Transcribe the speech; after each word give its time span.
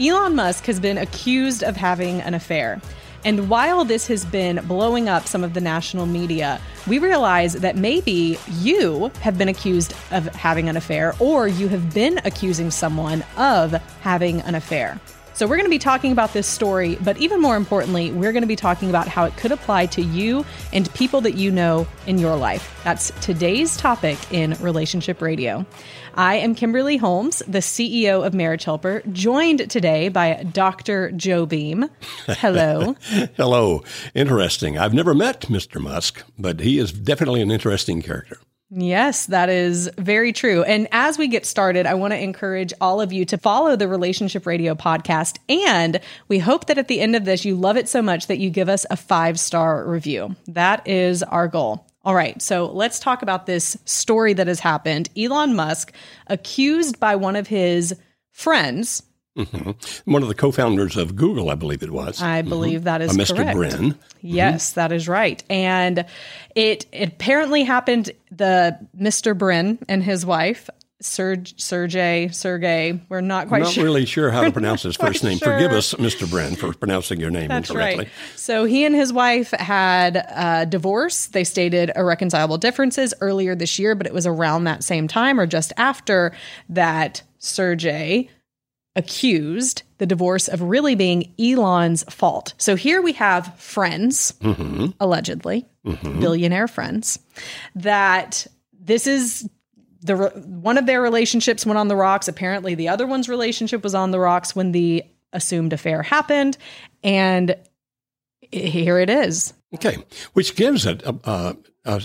Elon 0.00 0.34
Musk 0.34 0.64
has 0.64 0.80
been 0.80 0.96
accused 0.96 1.62
of 1.62 1.76
having 1.76 2.22
an 2.22 2.32
affair. 2.32 2.80
And 3.22 3.50
while 3.50 3.84
this 3.84 4.06
has 4.06 4.24
been 4.24 4.64
blowing 4.66 5.10
up 5.10 5.26
some 5.26 5.44
of 5.44 5.52
the 5.52 5.60
national 5.60 6.06
media, 6.06 6.58
we 6.86 6.98
realize 6.98 7.52
that 7.52 7.76
maybe 7.76 8.38
you 8.48 9.12
have 9.20 9.36
been 9.36 9.50
accused 9.50 9.92
of 10.10 10.24
having 10.28 10.70
an 10.70 10.78
affair 10.78 11.14
or 11.18 11.48
you 11.48 11.68
have 11.68 11.92
been 11.92 12.18
accusing 12.24 12.70
someone 12.70 13.22
of 13.36 13.72
having 14.00 14.40
an 14.40 14.54
affair. 14.54 14.98
So, 15.40 15.46
we're 15.46 15.56
going 15.56 15.64
to 15.64 15.70
be 15.70 15.78
talking 15.78 16.12
about 16.12 16.34
this 16.34 16.46
story, 16.46 16.96
but 16.96 17.16
even 17.16 17.40
more 17.40 17.56
importantly, 17.56 18.12
we're 18.12 18.32
going 18.32 18.42
to 18.42 18.46
be 18.46 18.56
talking 18.56 18.90
about 18.90 19.08
how 19.08 19.24
it 19.24 19.34
could 19.38 19.52
apply 19.52 19.86
to 19.86 20.02
you 20.02 20.44
and 20.70 20.92
people 20.92 21.22
that 21.22 21.32
you 21.32 21.50
know 21.50 21.86
in 22.06 22.18
your 22.18 22.36
life. 22.36 22.78
That's 22.84 23.10
today's 23.22 23.74
topic 23.78 24.18
in 24.30 24.52
Relationship 24.60 25.22
Radio. 25.22 25.64
I 26.14 26.34
am 26.34 26.54
Kimberly 26.54 26.98
Holmes, 26.98 27.42
the 27.48 27.60
CEO 27.60 28.22
of 28.22 28.34
Marriage 28.34 28.64
Helper, 28.64 29.02
joined 29.12 29.70
today 29.70 30.10
by 30.10 30.42
Dr. 30.42 31.10
Joe 31.12 31.46
Beam. 31.46 31.88
Hello. 32.26 32.94
Hello. 33.38 33.82
Interesting. 34.14 34.76
I've 34.76 34.92
never 34.92 35.14
met 35.14 35.40
Mr. 35.48 35.80
Musk, 35.80 36.22
but 36.38 36.60
he 36.60 36.78
is 36.78 36.92
definitely 36.92 37.40
an 37.40 37.50
interesting 37.50 38.02
character. 38.02 38.36
Yes, 38.72 39.26
that 39.26 39.48
is 39.48 39.90
very 39.98 40.32
true. 40.32 40.62
And 40.62 40.86
as 40.92 41.18
we 41.18 41.26
get 41.26 41.44
started, 41.44 41.86
I 41.86 41.94
want 41.94 42.12
to 42.12 42.22
encourage 42.22 42.72
all 42.80 43.00
of 43.00 43.12
you 43.12 43.24
to 43.24 43.36
follow 43.36 43.74
the 43.74 43.88
Relationship 43.88 44.46
Radio 44.46 44.76
podcast. 44.76 45.38
And 45.48 46.00
we 46.28 46.38
hope 46.38 46.66
that 46.66 46.78
at 46.78 46.86
the 46.86 47.00
end 47.00 47.16
of 47.16 47.24
this, 47.24 47.44
you 47.44 47.56
love 47.56 47.76
it 47.76 47.88
so 47.88 48.00
much 48.00 48.28
that 48.28 48.38
you 48.38 48.48
give 48.48 48.68
us 48.68 48.86
a 48.88 48.96
five 48.96 49.40
star 49.40 49.84
review. 49.88 50.36
That 50.46 50.86
is 50.86 51.24
our 51.24 51.48
goal. 51.48 51.84
All 52.04 52.14
right, 52.14 52.40
so 52.40 52.66
let's 52.66 53.00
talk 53.00 53.22
about 53.22 53.44
this 53.44 53.76
story 53.84 54.32
that 54.34 54.46
has 54.46 54.60
happened. 54.60 55.10
Elon 55.18 55.54
Musk 55.54 55.92
accused 56.28 56.98
by 57.00 57.16
one 57.16 57.36
of 57.36 57.48
his 57.48 57.94
friends 58.30 59.02
Mm-hmm. 59.46 60.10
One 60.10 60.22
of 60.22 60.28
the 60.28 60.34
co-founders 60.34 60.96
of 60.96 61.16
Google, 61.16 61.50
I 61.50 61.54
believe 61.54 61.82
it 61.82 61.90
was. 61.90 62.22
I 62.22 62.42
believe 62.42 62.80
mm-hmm. 62.80 62.84
that 62.84 63.02
is 63.02 63.16
Mr. 63.16 63.36
correct. 63.36 63.56
Brin. 63.56 63.98
Yes, 64.20 64.70
mm-hmm. 64.70 64.80
that 64.80 64.92
is 64.92 65.08
right. 65.08 65.42
And 65.50 66.04
it, 66.54 66.86
it 66.92 67.08
apparently 67.08 67.64
happened. 67.64 68.10
The 68.30 68.78
Mr. 68.98 69.36
Brin 69.36 69.78
and 69.88 70.02
his 70.02 70.24
wife 70.24 70.70
Serge, 71.02 71.58
Sergey, 71.58 72.28
Sergey. 72.28 73.00
We're 73.08 73.22
not 73.22 73.48
quite 73.48 73.62
not 73.62 73.72
sure. 73.72 73.84
really 73.84 74.04
sure 74.04 74.30
how 74.30 74.42
to 74.42 74.52
pronounce 74.52 74.82
his 74.82 74.96
first 74.96 75.24
name. 75.24 75.38
Sure. 75.38 75.54
Forgive 75.54 75.72
us, 75.72 75.94
Mr. 75.94 76.28
Brin, 76.28 76.56
for 76.56 76.74
pronouncing 76.74 77.18
your 77.18 77.30
name 77.30 77.48
That's 77.48 77.70
incorrectly. 77.70 78.04
Right. 78.04 78.12
So 78.36 78.64
he 78.64 78.84
and 78.84 78.94
his 78.94 79.12
wife 79.12 79.50
had 79.52 80.16
a 80.16 80.66
divorce. 80.66 81.28
They 81.28 81.44
stated 81.44 81.90
irreconcilable 81.96 82.58
differences 82.58 83.14
earlier 83.22 83.54
this 83.54 83.78
year, 83.78 83.94
but 83.94 84.06
it 84.06 84.12
was 84.12 84.26
around 84.26 84.64
that 84.64 84.84
same 84.84 85.08
time 85.08 85.40
or 85.40 85.46
just 85.46 85.72
after 85.78 86.32
that 86.68 87.22
Sergey 87.38 88.28
accused 89.00 89.82
the 89.98 90.06
divorce 90.06 90.46
of 90.46 90.62
really 90.62 90.94
being 90.94 91.32
Elon's 91.38 92.04
fault. 92.04 92.54
So 92.58 92.76
here 92.76 93.02
we 93.02 93.14
have 93.14 93.58
friends, 93.58 94.32
mm-hmm. 94.40 94.88
allegedly, 95.00 95.66
mm-hmm. 95.84 96.20
billionaire 96.20 96.68
friends, 96.68 97.18
that 97.74 98.46
this 98.78 99.06
is 99.06 99.48
the 100.02 100.16
one 100.16 100.78
of 100.78 100.86
their 100.86 101.02
relationships 101.02 101.66
went 101.66 101.78
on 101.78 101.88
the 101.88 101.96
rocks. 101.96 102.28
Apparently, 102.28 102.74
the 102.74 102.88
other 102.88 103.06
one's 103.06 103.28
relationship 103.28 103.82
was 103.82 103.94
on 103.94 104.10
the 104.10 104.20
rocks 104.20 104.54
when 104.54 104.72
the 104.72 105.02
assumed 105.32 105.72
affair 105.72 106.02
happened, 106.02 106.56
and 107.02 107.56
here 108.52 108.98
it 108.98 109.10
is. 109.10 109.54
Okay, 109.74 109.96
which 110.34 110.56
gives 110.56 110.86
it 110.86 111.02
a, 111.02 111.14
a, 111.24 111.56
a 111.84 112.02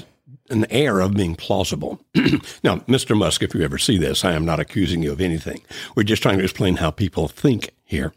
an 0.50 0.66
air 0.70 1.00
of 1.00 1.14
being 1.14 1.36
plausible. 1.36 2.00
now, 2.64 2.78
Mr. 2.88 3.18
Musk, 3.18 3.44
if 3.44 3.56
you 3.56 3.62
ever 3.62 3.78
see 3.78 3.98
this, 3.98 4.24
I 4.24 4.34
am 4.34 4.46
not 4.46 4.60
accusing 4.60 5.04
you 5.04 5.12
of 5.12 5.22
anything. 5.22 5.62
We're 5.96 6.04
just 6.04 6.22
trying 6.22 6.38
to 6.38 6.44
explain 6.44 6.78
how 6.78 6.92
people 6.92 7.28
think 7.28 7.72
here. 7.84 8.14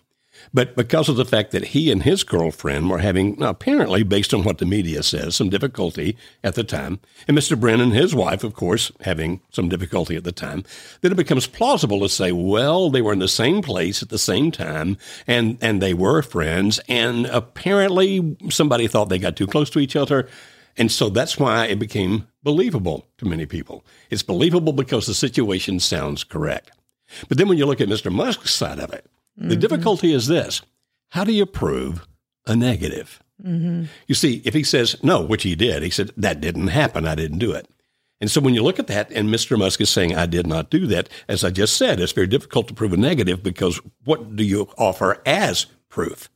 But 0.53 0.77
because 0.77 1.09
of 1.09 1.17
the 1.17 1.25
fact 1.25 1.51
that 1.53 1.67
he 1.67 1.91
and 1.91 2.03
his 2.03 2.25
girlfriend 2.25 2.91
were 2.91 2.99
having, 2.99 3.43
apparently, 3.43 4.03
based 4.03 4.33
on 4.33 4.45
what 4.45 4.59
the 4.59 4.67
media 4.67 5.03
says, 5.03 5.37
some 5.37 5.51
difficulty 5.51 6.17
at 6.43 6.55
the 6.55 6.65
time, 6.65 7.01
and 7.27 7.37
Mr. 7.37 7.59
Brin 7.59 7.81
and 7.81 7.93
his 7.93 8.15
wife, 8.15 8.45
of 8.45 8.55
course, 8.55 8.91
having 9.01 9.41
some 9.51 9.69
difficulty 9.69 10.17
at 10.17 10.25
the 10.25 10.33
time, 10.33 10.65
then 11.01 11.13
it 11.13 11.17
becomes 11.17 11.47
plausible 11.47 12.01
to 12.01 12.09
say, 12.09 12.33
well, 12.33 12.91
they 12.91 13.03
were 13.03 13.13
in 13.13 13.19
the 13.19 13.29
same 13.29 13.63
place 13.63 14.03
at 14.03 14.09
the 14.09 14.19
same 14.19 14.51
time, 14.51 14.97
and, 15.27 15.59
and 15.61 15.83
they 15.83 15.95
were 15.95 16.23
friends, 16.23 16.81
and 16.89 17.27
apparently 17.27 18.37
somebody 18.49 18.87
thought 18.87 19.09
they 19.09 19.19
got 19.19 19.37
too 19.37 19.47
close 19.47 19.71
to 19.71 19.79
each 19.79 19.97
other. 19.97 20.29
And 20.79 20.91
so 20.93 21.09
that's 21.09 21.39
why 21.39 21.67
it 21.67 21.79
became 21.79 22.29
believable 22.43 23.07
to 23.19 23.27
many 23.27 23.47
people. 23.47 23.85
It's 24.11 24.23
believable 24.23 24.73
because 24.73 25.07
the 25.07 25.15
situation 25.15 25.81
sounds 25.81 26.25
correct. 26.25 26.71
But 27.29 27.37
then 27.37 27.49
when 27.49 27.59
you 27.59 27.67
look 27.67 27.81
at 27.81 27.89
Mr. 27.89 28.13
Musk's 28.13 28.55
side 28.55 28.79
of 28.79 28.93
it, 28.93 29.07
mm-hmm. 29.39 29.49
the 29.49 29.57
difficulty 29.57 30.13
is 30.13 30.29
this 30.29 30.63
how 31.11 31.25
do 31.25 31.33
you 31.33 31.47
prove 31.47 32.07
a 32.47 32.55
negative? 32.55 33.23
Mm-hmm. 33.43 33.85
You 34.07 34.15
see, 34.15 34.43
if 34.45 34.55
he 34.55 34.63
says 34.63 34.97
no, 35.03 35.23
which 35.23 35.43
he 35.43 35.55
did, 35.55 35.83
he 35.83 35.91
said, 35.91 36.13
that 36.17 36.41
didn't 36.41 36.69
happen, 36.69 37.07
I 37.07 37.15
didn't 37.15 37.39
do 37.39 37.53
it. 37.53 37.69
And 38.21 38.31
so 38.31 38.41
when 38.41 38.55
you 38.55 38.63
look 38.63 38.81
at 38.81 38.89
that, 38.89 39.11
and 39.13 39.29
Mr. 39.29 39.57
Musk 39.57 39.81
is 39.81 39.91
saying, 39.91 40.17
I 40.17 40.27
did 40.27 40.47
not 40.47 40.71
do 40.71 40.87
that, 40.89 41.09
as 41.29 41.45
I 41.45 41.51
just 41.51 41.77
said, 41.77 42.01
it's 42.01 42.13
very 42.13 42.27
difficult 42.27 42.67
to 42.69 42.75
prove 42.75 42.93
a 42.93 42.97
negative 42.97 43.43
because 43.43 43.81
what 44.05 44.35
do 44.35 44.45
you 44.45 44.69
offer 44.77 45.23
as 45.25 45.67
proof? 45.89 46.29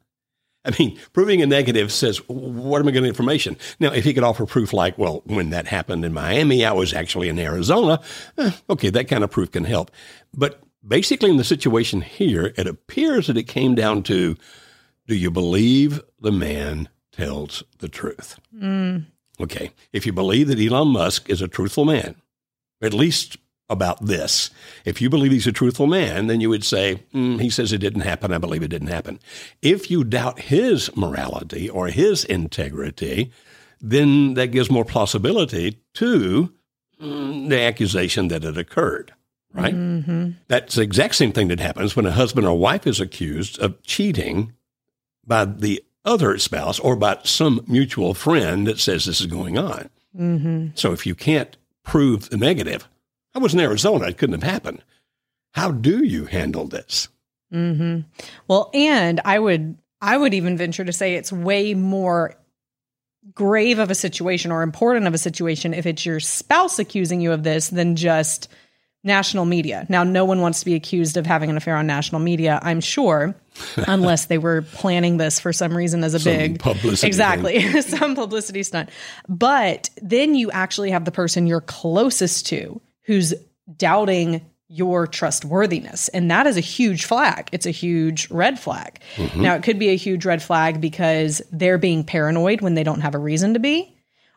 I 0.64 0.72
mean, 0.78 0.98
proving 1.12 1.42
a 1.42 1.46
negative 1.46 1.92
says, 1.92 2.18
what 2.28 2.80
am 2.80 2.88
I 2.88 2.92
getting 2.92 3.08
information? 3.08 3.56
Now, 3.80 3.92
if 3.92 4.04
he 4.04 4.14
could 4.14 4.22
offer 4.22 4.46
proof 4.46 4.72
like, 4.72 4.96
well, 4.96 5.22
when 5.24 5.50
that 5.50 5.66
happened 5.66 6.04
in 6.04 6.12
Miami, 6.12 6.64
I 6.64 6.72
was 6.72 6.94
actually 6.94 7.28
in 7.28 7.38
Arizona, 7.38 8.00
eh, 8.38 8.52
okay, 8.70 8.90
that 8.90 9.08
kind 9.08 9.24
of 9.24 9.30
proof 9.30 9.50
can 9.50 9.64
help. 9.64 9.90
But 10.32 10.62
basically, 10.86 11.30
in 11.30 11.36
the 11.36 11.44
situation 11.44 12.00
here, 12.00 12.52
it 12.56 12.68
appears 12.68 13.26
that 13.26 13.36
it 13.36 13.44
came 13.44 13.74
down 13.74 14.04
to 14.04 14.36
do 15.08 15.16
you 15.16 15.30
believe 15.30 16.00
the 16.20 16.32
man 16.32 16.88
tells 17.10 17.64
the 17.78 17.88
truth? 17.88 18.38
Mm. 18.56 19.06
Okay, 19.40 19.72
if 19.92 20.06
you 20.06 20.12
believe 20.12 20.48
that 20.48 20.60
Elon 20.60 20.88
Musk 20.88 21.28
is 21.28 21.42
a 21.42 21.48
truthful 21.48 21.84
man, 21.84 22.14
at 22.80 22.94
least 22.94 23.36
about 23.72 24.04
this. 24.04 24.50
If 24.84 25.00
you 25.00 25.10
believe 25.10 25.32
he's 25.32 25.46
a 25.46 25.52
truthful 25.52 25.86
man, 25.86 26.26
then 26.26 26.40
you 26.40 26.48
would 26.50 26.64
say, 26.64 27.02
mm, 27.12 27.40
he 27.40 27.50
says 27.50 27.72
it 27.72 27.78
didn't 27.78 28.02
happen. 28.02 28.32
I 28.32 28.38
believe 28.38 28.62
it 28.62 28.68
didn't 28.68 28.88
happen. 28.88 29.18
If 29.60 29.90
you 29.90 30.04
doubt 30.04 30.40
his 30.40 30.94
morality 30.96 31.68
or 31.68 31.88
his 31.88 32.24
integrity, 32.24 33.32
then 33.80 34.34
that 34.34 34.52
gives 34.52 34.70
more 34.70 34.84
plausibility 34.84 35.78
to 35.94 36.52
mm, 37.00 37.48
the 37.48 37.60
accusation 37.60 38.28
that 38.28 38.44
it 38.44 38.56
occurred. 38.56 39.12
Right? 39.54 39.74
Mm-hmm. 39.74 40.30
That's 40.48 40.76
the 40.76 40.82
exact 40.82 41.14
same 41.16 41.32
thing 41.32 41.48
that 41.48 41.60
happens 41.60 41.94
when 41.94 42.06
a 42.06 42.12
husband 42.12 42.46
or 42.46 42.58
wife 42.58 42.86
is 42.86 43.00
accused 43.00 43.58
of 43.58 43.82
cheating 43.82 44.54
by 45.26 45.44
the 45.44 45.84
other 46.04 46.38
spouse 46.38 46.78
or 46.78 46.96
by 46.96 47.18
some 47.24 47.62
mutual 47.66 48.14
friend 48.14 48.66
that 48.66 48.80
says 48.80 49.04
this 49.04 49.20
is 49.20 49.26
going 49.26 49.58
on. 49.58 49.90
Mm-hmm. 50.18 50.68
So 50.74 50.92
if 50.92 51.06
you 51.06 51.14
can't 51.14 51.56
prove 51.84 52.30
the 52.30 52.36
negative, 52.36 52.88
I 53.34 53.38
was 53.38 53.54
in 53.54 53.60
Arizona. 53.60 54.08
It 54.08 54.18
couldn't 54.18 54.40
have 54.40 54.50
happened. 54.50 54.82
How 55.52 55.70
do 55.70 56.04
you 56.04 56.26
handle 56.26 56.66
this? 56.66 57.08
Mm-hmm. 57.52 58.00
Well, 58.48 58.70
and 58.72 59.20
I 59.24 59.38
would 59.38 59.76
I 60.00 60.16
would 60.16 60.34
even 60.34 60.56
venture 60.56 60.84
to 60.84 60.92
say 60.92 61.14
it's 61.14 61.32
way 61.32 61.74
more 61.74 62.34
grave 63.34 63.78
of 63.78 63.90
a 63.90 63.94
situation 63.94 64.50
or 64.50 64.62
important 64.62 65.06
of 65.06 65.14
a 65.14 65.18
situation 65.18 65.74
if 65.74 65.86
it's 65.86 66.04
your 66.04 66.18
spouse 66.18 66.78
accusing 66.78 67.20
you 67.20 67.32
of 67.32 67.44
this 67.44 67.68
than 67.68 67.94
just 67.94 68.48
national 69.04 69.44
media. 69.44 69.86
Now, 69.88 70.04
no 70.04 70.24
one 70.24 70.40
wants 70.40 70.60
to 70.60 70.64
be 70.64 70.74
accused 70.74 71.16
of 71.16 71.26
having 71.26 71.50
an 71.50 71.56
affair 71.56 71.76
on 71.76 71.86
national 71.86 72.20
media, 72.20 72.58
I'm 72.62 72.80
sure, 72.80 73.34
unless 73.76 74.26
they 74.26 74.38
were 74.38 74.62
planning 74.62 75.16
this 75.16 75.40
for 75.40 75.52
some 75.52 75.76
reason 75.76 76.04
as 76.04 76.14
a 76.14 76.20
some 76.20 76.32
big 76.32 76.58
publicity. 76.58 77.06
Exactly. 77.06 77.82
some 77.82 78.14
publicity 78.14 78.62
stunt. 78.62 78.90
But 79.28 79.90
then 80.00 80.34
you 80.34 80.50
actually 80.50 80.90
have 80.90 81.04
the 81.04 81.12
person 81.12 81.46
you're 81.46 81.60
closest 81.60 82.46
to 82.46 82.80
who's 83.02 83.34
doubting 83.76 84.44
your 84.68 85.06
trustworthiness. 85.06 86.08
And 86.08 86.30
that 86.30 86.46
is 86.46 86.56
a 86.56 86.60
huge 86.60 87.04
flag. 87.04 87.48
It's 87.52 87.66
a 87.66 87.70
huge 87.70 88.30
red 88.30 88.58
flag. 88.58 89.00
Mm-hmm. 89.16 89.42
Now, 89.42 89.54
it 89.54 89.62
could 89.62 89.78
be 89.78 89.90
a 89.90 89.96
huge 89.96 90.24
red 90.24 90.42
flag 90.42 90.80
because 90.80 91.42
they're 91.52 91.78
being 91.78 92.04
paranoid 92.04 92.62
when 92.62 92.74
they 92.74 92.82
don't 92.82 93.02
have 93.02 93.14
a 93.14 93.18
reason 93.18 93.52
to 93.52 93.60
be. 93.60 93.94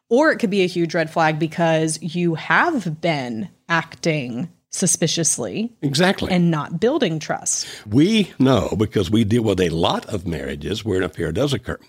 Or 0.10 0.32
it 0.32 0.38
could 0.40 0.50
be 0.50 0.64
a 0.64 0.68
huge 0.68 0.94
red 0.94 1.10
flag 1.10 1.40
because 1.40 2.00
you 2.02 2.36
have 2.36 3.00
been 3.02 3.50
acting 3.70 4.52
suspiciously 4.70 5.74
Exactly. 5.82 6.32
and 6.32 6.52
not 6.52 6.80
building 6.82 7.18
trust. 7.18 7.66
We 7.88 8.34
know 8.38 8.76
because 8.78 9.10
we 9.10 9.24
deal 9.24 9.44
with 9.44 9.62
a 9.62 9.70
lot 9.70 10.06
of 10.08 10.28
marriages 10.28 10.84
where 10.84 10.98
an 10.98 11.04
affair 11.04 11.32
does 11.32 11.54
occur. 11.54 11.80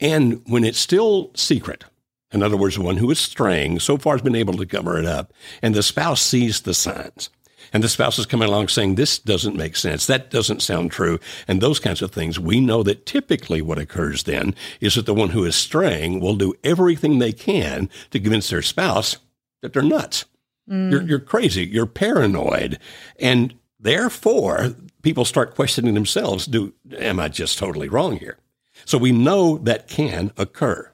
And 0.00 0.42
when 0.46 0.64
it's 0.64 0.78
still 0.78 1.30
secret, 1.34 1.84
in 2.32 2.42
other 2.42 2.56
words, 2.56 2.76
the 2.76 2.82
one 2.82 2.96
who 2.96 3.10
is 3.10 3.18
straying 3.18 3.80
so 3.80 3.96
far 3.96 4.14
has 4.14 4.22
been 4.22 4.36
able 4.36 4.54
to 4.54 4.66
cover 4.66 4.98
it 4.98 5.06
up, 5.06 5.32
and 5.62 5.74
the 5.74 5.82
spouse 5.82 6.22
sees 6.22 6.60
the 6.60 6.74
signs. 6.74 7.30
And 7.72 7.84
the 7.84 7.88
spouse 7.88 8.18
is 8.18 8.26
coming 8.26 8.48
along 8.48 8.68
saying, 8.68 8.94
This 8.94 9.18
doesn't 9.18 9.56
make 9.56 9.76
sense. 9.76 10.06
That 10.06 10.30
doesn't 10.30 10.62
sound 10.62 10.90
true. 10.90 11.20
And 11.46 11.60
those 11.60 11.78
kinds 11.78 12.02
of 12.02 12.10
things. 12.10 12.38
We 12.38 12.60
know 12.60 12.82
that 12.82 13.06
typically 13.06 13.62
what 13.62 13.78
occurs 13.78 14.24
then 14.24 14.54
is 14.80 14.94
that 14.94 15.06
the 15.06 15.14
one 15.14 15.30
who 15.30 15.44
is 15.44 15.54
straying 15.54 16.20
will 16.20 16.36
do 16.36 16.54
everything 16.64 17.18
they 17.18 17.32
can 17.32 17.88
to 18.10 18.20
convince 18.20 18.50
their 18.50 18.62
spouse 18.62 19.18
that 19.62 19.72
they're 19.72 19.82
nuts. 19.82 20.24
Mm. 20.68 20.90
You're, 20.90 21.02
you're 21.02 21.20
crazy. 21.20 21.64
You're 21.64 21.86
paranoid. 21.86 22.78
And 23.20 23.54
therefore, 23.78 24.74
people 25.02 25.24
start 25.24 25.54
questioning 25.54 25.94
themselves 25.94 26.46
do, 26.46 26.74
Am 26.98 27.20
I 27.20 27.28
just 27.28 27.58
totally 27.58 27.88
wrong 27.88 28.16
here? 28.16 28.38
So 28.84 28.98
we 28.98 29.12
know 29.12 29.58
that 29.58 29.86
can 29.86 30.32
occur. 30.36 30.89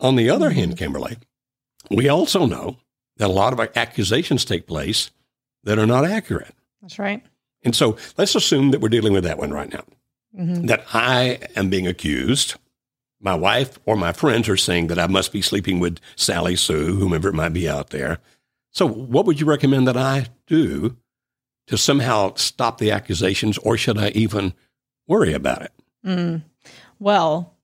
On 0.00 0.16
the 0.16 0.30
other 0.30 0.50
hand, 0.50 0.76
Kimberly, 0.76 1.18
we 1.90 2.08
also 2.08 2.46
know 2.46 2.78
that 3.18 3.28
a 3.28 3.32
lot 3.32 3.52
of 3.52 3.60
accusations 3.76 4.44
take 4.44 4.66
place 4.66 5.10
that 5.64 5.78
are 5.78 5.86
not 5.86 6.04
accurate. 6.04 6.54
That's 6.80 6.98
right. 6.98 7.22
And 7.62 7.76
so 7.76 7.96
let's 8.16 8.34
assume 8.34 8.70
that 8.70 8.80
we're 8.80 8.88
dealing 8.88 9.12
with 9.12 9.24
that 9.24 9.38
one 9.38 9.50
right 9.50 9.72
now. 9.72 9.84
That 10.32 10.86
I 10.94 11.40
am 11.56 11.68
being 11.70 11.86
accused. 11.86 12.54
My 13.20 13.34
wife 13.34 13.78
or 13.84 13.96
my 13.96 14.12
friends 14.12 14.48
are 14.48 14.56
saying 14.56 14.86
that 14.86 14.98
I 14.98 15.06
must 15.06 15.32
be 15.32 15.42
sleeping 15.42 15.80
with 15.80 15.98
Sally 16.16 16.56
Sue, 16.56 16.96
whomever 16.96 17.28
it 17.28 17.34
might 17.34 17.52
be 17.52 17.68
out 17.68 17.90
there. 17.90 18.18
So, 18.70 18.86
what 18.86 19.26
would 19.26 19.40
you 19.40 19.46
recommend 19.46 19.88
that 19.88 19.96
I 19.96 20.26
do 20.46 20.96
to 21.66 21.76
somehow 21.76 22.34
stop 22.36 22.78
the 22.78 22.92
accusations, 22.92 23.58
or 23.58 23.76
should 23.76 23.98
I 23.98 24.08
even 24.10 24.54
worry 25.06 25.32
about 25.32 25.62
it? 25.62 25.72
Mm. 26.06 26.42
Well, 26.98 27.56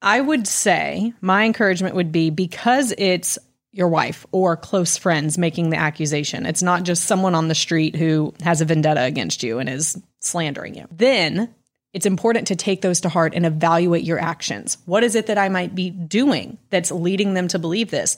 I 0.00 0.20
would 0.20 0.46
say 0.46 1.12
my 1.20 1.44
encouragement 1.44 1.94
would 1.94 2.12
be 2.12 2.30
because 2.30 2.94
it's 2.96 3.38
your 3.72 3.88
wife 3.88 4.26
or 4.32 4.56
close 4.56 4.96
friends 4.96 5.38
making 5.38 5.70
the 5.70 5.76
accusation. 5.76 6.46
It's 6.46 6.62
not 6.62 6.84
just 6.84 7.04
someone 7.04 7.34
on 7.34 7.48
the 7.48 7.54
street 7.54 7.96
who 7.96 8.32
has 8.42 8.60
a 8.60 8.64
vendetta 8.64 9.02
against 9.02 9.42
you 9.42 9.58
and 9.58 9.68
is 9.68 10.00
slandering 10.20 10.74
you. 10.74 10.86
Then 10.90 11.54
it's 11.92 12.06
important 12.06 12.48
to 12.48 12.56
take 12.56 12.80
those 12.80 13.00
to 13.02 13.08
heart 13.08 13.34
and 13.34 13.46
evaluate 13.46 14.04
your 14.04 14.18
actions. 14.18 14.78
What 14.84 15.04
is 15.04 15.14
it 15.14 15.26
that 15.26 15.38
I 15.38 15.48
might 15.48 15.74
be 15.74 15.90
doing 15.90 16.58
that's 16.70 16.90
leading 16.90 17.34
them 17.34 17.48
to 17.48 17.58
believe 17.58 17.90
this? 17.90 18.16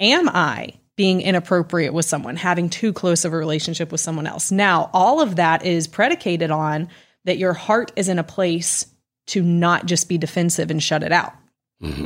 Am 0.00 0.28
I 0.28 0.74
being 0.96 1.20
inappropriate 1.20 1.94
with 1.94 2.04
someone, 2.04 2.36
having 2.36 2.68
too 2.68 2.92
close 2.92 3.24
of 3.24 3.32
a 3.32 3.36
relationship 3.36 3.92
with 3.92 4.00
someone 4.00 4.26
else? 4.26 4.50
Now, 4.50 4.90
all 4.92 5.20
of 5.20 5.36
that 5.36 5.64
is 5.64 5.86
predicated 5.86 6.50
on 6.50 6.88
that 7.24 7.38
your 7.38 7.52
heart 7.52 7.92
is 7.96 8.08
in 8.08 8.18
a 8.18 8.24
place 8.24 8.86
to 9.28 9.42
not 9.42 9.86
just 9.86 10.08
be 10.08 10.18
defensive 10.18 10.70
and 10.70 10.82
shut 10.82 11.02
it 11.02 11.12
out. 11.12 11.32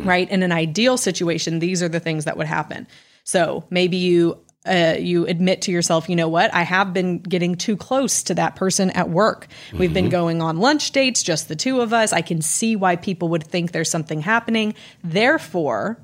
Right? 0.05 0.31
In 0.31 0.43
an 0.43 0.53
ideal 0.53 0.99
situation, 0.99 1.59
these 1.59 1.83
are 1.83 1.89
the 1.89 2.01
things 2.01 2.27
that 2.27 2.37
would 2.37 2.47
happen. 2.47 2.87
So 3.25 3.65
maybe 3.71 3.97
you 3.97 4.39
uh, 4.65 4.95
you 4.99 5.27
admit 5.27 5.63
to 5.63 5.73
yourself, 5.73 6.09
you 6.09 6.15
know 6.15 6.29
what? 6.29 6.55
I 6.55 6.63
have 6.63 6.93
been 6.93 7.19
getting 7.19 7.57
too 7.57 7.77
close 7.77 8.23
to 8.25 8.35
that 8.35 8.55
person 8.55 8.91
at 8.91 9.11
work. 9.11 9.49
We've 9.73 9.93
been 9.93 10.09
going 10.09 10.41
on 10.41 10.59
lunch 10.59 10.93
dates, 10.93 11.23
just 11.25 11.49
the 11.49 11.57
two 11.57 11.81
of 11.81 11.93
us. 11.93 12.13
I 12.13 12.23
can 12.23 12.43
see 12.43 12.77
why 12.77 12.95
people 12.95 13.29
would 13.31 13.43
think 13.43 13.73
there's 13.73 13.91
something 13.91 14.21
happening. 14.21 14.75
Therefore, 15.03 15.99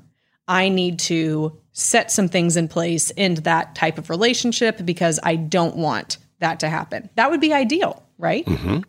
I 0.45 0.67
need 0.67 0.99
to 0.99 1.57
set 1.71 2.11
some 2.11 2.27
things 2.27 2.57
in 2.57 2.67
place 2.67 3.11
in 3.11 3.35
that 3.35 3.75
type 3.75 3.97
of 3.97 4.09
relationship 4.09 4.83
because 4.83 5.19
I 5.23 5.37
don't 5.37 5.77
want 5.77 6.17
that 6.39 6.59
to 6.61 6.69
happen. 6.69 7.09
That 7.15 7.31
would 7.31 7.39
be 7.39 7.53
ideal, 7.53 8.03
right? 8.19 8.45
Mm-hmm. 8.45 8.81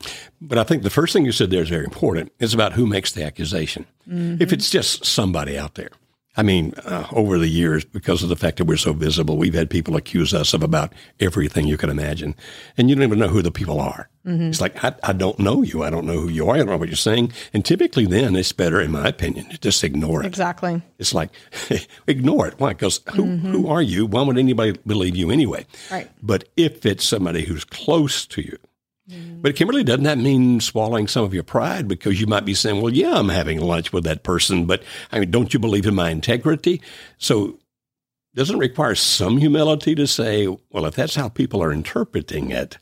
But 0.42 0.58
I 0.58 0.64
think 0.64 0.82
the 0.82 0.90
first 0.90 1.14
thing 1.14 1.24
you 1.24 1.32
said 1.32 1.50
there 1.50 1.62
is 1.62 1.70
very 1.70 1.84
important. 1.84 2.32
It's 2.38 2.52
about 2.52 2.74
who 2.74 2.86
makes 2.86 3.12
the 3.12 3.24
accusation. 3.24 3.86
Mm-hmm. 4.06 4.42
If 4.42 4.52
it's 4.52 4.68
just 4.68 5.06
somebody 5.06 5.56
out 5.56 5.76
there, 5.76 5.90
I 6.36 6.42
mean, 6.42 6.74
uh, 6.84 7.06
over 7.12 7.38
the 7.38 7.48
years, 7.48 7.84
because 7.84 8.22
of 8.22 8.28
the 8.28 8.36
fact 8.36 8.58
that 8.58 8.64
we're 8.64 8.76
so 8.76 8.92
visible, 8.92 9.36
we've 9.36 9.54
had 9.54 9.68
people 9.68 9.96
accuse 9.96 10.32
us 10.32 10.54
of 10.54 10.62
about 10.62 10.92
everything 11.18 11.66
you 11.66 11.76
can 11.76 11.90
imagine. 11.90 12.36
And 12.78 12.88
you 12.88 12.94
don't 12.94 13.02
even 13.04 13.18
know 13.18 13.28
who 13.28 13.42
the 13.42 13.50
people 13.50 13.80
are. 13.80 14.08
Mm-hmm. 14.24 14.44
It's 14.44 14.60
like, 14.60 14.82
I, 14.84 14.94
I 15.02 15.12
don't 15.12 15.38
know 15.40 15.62
you. 15.62 15.82
I 15.82 15.90
don't 15.90 16.06
know 16.06 16.20
who 16.20 16.28
you 16.28 16.48
are. 16.48 16.54
I 16.54 16.58
don't 16.58 16.68
know 16.68 16.76
what 16.76 16.88
you're 16.88 16.96
saying. 16.96 17.32
And 17.52 17.64
typically, 17.64 18.06
then 18.06 18.36
it's 18.36 18.52
better, 18.52 18.80
in 18.80 18.92
my 18.92 19.08
opinion, 19.08 19.48
to 19.50 19.58
just 19.58 19.82
ignore 19.82 20.22
it. 20.22 20.26
Exactly. 20.26 20.80
It's 20.98 21.12
like, 21.12 21.30
ignore 22.06 22.46
it. 22.46 22.54
Why? 22.58 22.70
Because 22.70 23.00
who, 23.14 23.24
who 23.24 23.68
are 23.68 23.82
you? 23.82 24.06
Why 24.06 24.22
would 24.22 24.38
anybody 24.38 24.78
believe 24.86 25.16
you 25.16 25.30
anyway? 25.30 25.66
Right. 25.90 26.08
But 26.22 26.48
if 26.56 26.86
it's 26.86 27.04
somebody 27.04 27.44
who's 27.44 27.64
close 27.64 28.24
to 28.26 28.40
you, 28.40 28.56
Mm-hmm. 29.10 29.42
but 29.42 29.56
Kimberly, 29.56 29.82
doesn't 29.82 30.04
that 30.04 30.18
mean 30.18 30.60
swallowing 30.60 31.08
some 31.08 31.24
of 31.24 31.34
your 31.34 31.42
pride? 31.42 31.88
Because 31.88 32.20
you 32.20 32.26
might 32.26 32.44
be 32.44 32.54
saying, 32.54 32.80
well, 32.80 32.92
yeah, 32.92 33.14
I'm 33.14 33.28
having 33.28 33.60
lunch 33.60 33.92
with 33.92 34.04
that 34.04 34.22
person, 34.22 34.66
but 34.66 34.82
I 35.10 35.20
mean, 35.20 35.30
don't 35.30 35.52
you 35.52 35.58
believe 35.58 35.86
in 35.86 35.94
my 35.94 36.10
integrity? 36.10 36.80
So 37.18 37.58
doesn't 38.34 38.56
it 38.56 38.60
require 38.60 38.94
some 38.94 39.38
humility 39.38 39.94
to 39.96 40.06
say, 40.06 40.46
well, 40.70 40.86
if 40.86 40.94
that's 40.94 41.14
how 41.14 41.28
people 41.28 41.62
are 41.62 41.72
interpreting 41.72 42.50
it, 42.50 42.78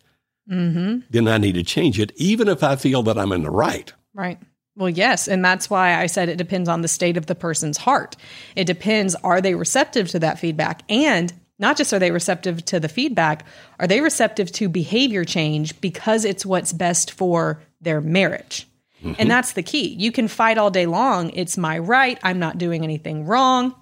mm-hmm. 0.50 0.98
then 1.10 1.28
I 1.28 1.38
need 1.38 1.54
to 1.54 1.62
change 1.62 1.98
it, 1.98 2.12
even 2.16 2.48
if 2.48 2.62
I 2.62 2.76
feel 2.76 3.02
that 3.04 3.18
I'm 3.18 3.32
in 3.32 3.42
the 3.42 3.50
right. 3.50 3.92
Right. 4.14 4.38
Well, 4.76 4.88
yes. 4.88 5.26
And 5.26 5.44
that's 5.44 5.68
why 5.68 6.00
I 6.00 6.06
said 6.06 6.28
it 6.28 6.36
depends 6.36 6.68
on 6.68 6.82
the 6.82 6.88
state 6.88 7.16
of 7.16 7.26
the 7.26 7.34
person's 7.34 7.78
heart. 7.78 8.16
It 8.54 8.66
depends 8.66 9.14
are 9.16 9.40
they 9.40 9.54
receptive 9.54 10.08
to 10.10 10.20
that 10.20 10.38
feedback? 10.38 10.82
And 10.88 11.32
not 11.58 11.76
just 11.76 11.92
are 11.92 11.98
they 11.98 12.10
receptive 12.10 12.64
to 12.66 12.80
the 12.80 12.88
feedback, 12.88 13.44
are 13.80 13.86
they 13.86 14.00
receptive 14.00 14.52
to 14.52 14.68
behavior 14.68 15.24
change 15.24 15.80
because 15.80 16.24
it's 16.24 16.46
what's 16.46 16.72
best 16.72 17.10
for 17.10 17.60
their 17.80 18.00
marriage? 18.00 18.66
And 19.02 19.16
mm-hmm. 19.16 19.28
that's 19.28 19.52
the 19.52 19.62
key. 19.62 19.88
You 19.88 20.10
can 20.10 20.26
fight 20.26 20.58
all 20.58 20.70
day 20.70 20.86
long. 20.86 21.30
It's 21.30 21.56
my 21.56 21.78
right. 21.78 22.18
I'm 22.22 22.38
not 22.38 22.58
doing 22.58 22.82
anything 22.82 23.26
wrong. 23.26 23.74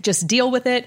Just 0.00 0.26
deal 0.26 0.50
with 0.50 0.66
it. 0.66 0.86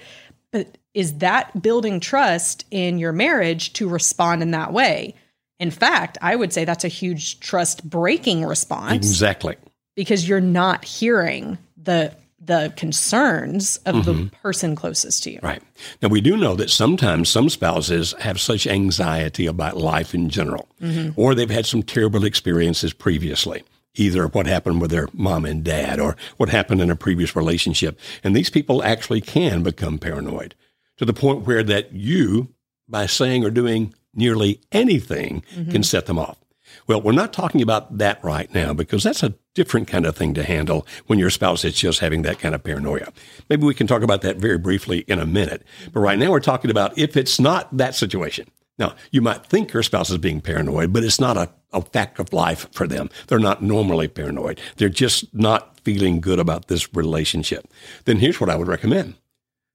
But 0.50 0.78
is 0.94 1.18
that 1.18 1.60
building 1.60 2.00
trust 2.00 2.64
in 2.70 2.98
your 2.98 3.12
marriage 3.12 3.74
to 3.74 3.88
respond 3.88 4.42
in 4.42 4.52
that 4.52 4.72
way? 4.72 5.14
In 5.58 5.70
fact, 5.70 6.16
I 6.22 6.36
would 6.36 6.52
say 6.52 6.64
that's 6.64 6.84
a 6.84 6.88
huge 6.88 7.40
trust 7.40 7.88
breaking 7.88 8.44
response 8.44 8.94
Exactly. 8.94 9.56
because 9.94 10.26
you're 10.26 10.40
not 10.40 10.84
hearing 10.84 11.58
the 11.76 12.14
the 12.46 12.72
concerns 12.76 13.76
of 13.86 14.04
the 14.04 14.12
mm-hmm. 14.12 14.36
person 14.42 14.74
closest 14.76 15.24
to 15.24 15.32
you. 15.32 15.40
Right. 15.42 15.62
Now, 16.00 16.08
we 16.08 16.20
do 16.20 16.36
know 16.36 16.54
that 16.54 16.70
sometimes 16.70 17.28
some 17.28 17.48
spouses 17.48 18.14
have 18.20 18.40
such 18.40 18.66
anxiety 18.66 19.46
about 19.46 19.76
life 19.76 20.14
in 20.14 20.30
general, 20.30 20.68
mm-hmm. 20.80 21.18
or 21.20 21.34
they've 21.34 21.50
had 21.50 21.66
some 21.66 21.82
terrible 21.82 22.24
experiences 22.24 22.92
previously, 22.92 23.64
either 23.94 24.28
what 24.28 24.46
happened 24.46 24.80
with 24.80 24.90
their 24.90 25.08
mom 25.12 25.44
and 25.44 25.64
dad 25.64 25.98
or 25.98 26.16
what 26.36 26.48
happened 26.48 26.80
in 26.80 26.90
a 26.90 26.96
previous 26.96 27.34
relationship. 27.34 27.98
And 28.22 28.34
these 28.34 28.50
people 28.50 28.82
actually 28.82 29.20
can 29.20 29.62
become 29.62 29.98
paranoid 29.98 30.54
to 30.98 31.04
the 31.04 31.12
point 31.12 31.46
where 31.46 31.62
that 31.62 31.92
you, 31.92 32.54
by 32.88 33.06
saying 33.06 33.44
or 33.44 33.50
doing 33.50 33.92
nearly 34.14 34.60
anything, 34.72 35.42
can 35.52 35.64
mm-hmm. 35.64 35.82
set 35.82 36.06
them 36.06 36.18
off. 36.18 36.38
Well, 36.86 37.00
we're 37.00 37.12
not 37.12 37.32
talking 37.32 37.62
about 37.62 37.98
that 37.98 38.22
right 38.22 38.52
now 38.54 38.72
because 38.72 39.02
that's 39.02 39.22
a 39.22 39.34
different 39.54 39.88
kind 39.88 40.06
of 40.06 40.16
thing 40.16 40.34
to 40.34 40.44
handle 40.44 40.86
when 41.06 41.18
your 41.18 41.30
spouse 41.30 41.64
is 41.64 41.74
just 41.74 42.00
having 42.00 42.22
that 42.22 42.38
kind 42.38 42.54
of 42.54 42.62
paranoia. 42.62 43.12
Maybe 43.48 43.64
we 43.64 43.74
can 43.74 43.86
talk 43.86 44.02
about 44.02 44.22
that 44.22 44.36
very 44.36 44.58
briefly 44.58 45.00
in 45.08 45.18
a 45.18 45.26
minute. 45.26 45.64
But 45.92 46.00
right 46.00 46.18
now 46.18 46.30
we're 46.30 46.40
talking 46.40 46.70
about 46.70 46.96
if 46.96 47.16
it's 47.16 47.40
not 47.40 47.76
that 47.76 47.94
situation. 47.94 48.48
Now, 48.78 48.94
you 49.10 49.22
might 49.22 49.46
think 49.46 49.72
your 49.72 49.82
spouse 49.82 50.10
is 50.10 50.18
being 50.18 50.40
paranoid, 50.40 50.92
but 50.92 51.02
it's 51.02 51.20
not 51.20 51.36
a, 51.36 51.50
a 51.72 51.80
fact 51.80 52.18
of 52.18 52.32
life 52.32 52.68
for 52.72 52.86
them. 52.86 53.08
They're 53.26 53.38
not 53.38 53.62
normally 53.62 54.06
paranoid. 54.06 54.60
They're 54.76 54.88
just 54.90 55.34
not 55.34 55.80
feeling 55.80 56.20
good 56.20 56.38
about 56.38 56.68
this 56.68 56.94
relationship. 56.94 57.66
Then 58.04 58.18
here's 58.18 58.40
what 58.40 58.50
I 58.50 58.56
would 58.56 58.68
recommend. 58.68 59.14